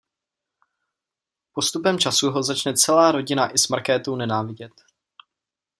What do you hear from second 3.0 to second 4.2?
rodina i s Markétou